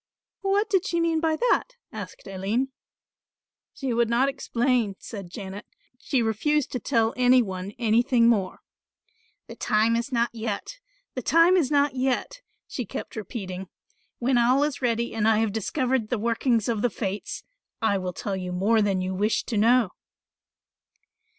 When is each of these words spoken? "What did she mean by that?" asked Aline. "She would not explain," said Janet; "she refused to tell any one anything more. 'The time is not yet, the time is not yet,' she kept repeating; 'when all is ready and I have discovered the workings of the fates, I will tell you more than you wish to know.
"What 0.41 0.67
did 0.67 0.87
she 0.87 0.99
mean 0.99 1.19
by 1.19 1.35
that?" 1.35 1.75
asked 1.91 2.25
Aline. 2.25 2.69
"She 3.75 3.93
would 3.93 4.09
not 4.09 4.29
explain," 4.29 4.95
said 4.97 5.29
Janet; 5.29 5.67
"she 5.99 6.23
refused 6.23 6.71
to 6.71 6.79
tell 6.79 7.13
any 7.15 7.43
one 7.43 7.73
anything 7.77 8.27
more. 8.27 8.61
'The 9.45 9.57
time 9.57 9.95
is 9.95 10.11
not 10.11 10.31
yet, 10.33 10.79
the 11.13 11.21
time 11.21 11.55
is 11.55 11.69
not 11.69 11.93
yet,' 11.93 12.41
she 12.67 12.83
kept 12.83 13.15
repeating; 13.15 13.67
'when 14.17 14.39
all 14.39 14.63
is 14.63 14.81
ready 14.81 15.13
and 15.13 15.27
I 15.27 15.37
have 15.37 15.51
discovered 15.53 16.09
the 16.09 16.17
workings 16.17 16.67
of 16.67 16.81
the 16.81 16.89
fates, 16.89 17.43
I 17.79 17.99
will 17.99 18.11
tell 18.11 18.35
you 18.35 18.51
more 18.51 18.81
than 18.81 19.01
you 19.01 19.13
wish 19.13 19.43
to 19.43 19.55
know. 19.55 19.91